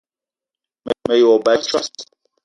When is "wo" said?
1.27-1.35